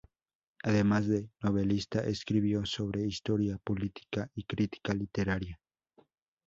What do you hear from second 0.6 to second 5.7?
Además de novelista, escribió sobre historia, política y crítica literaria.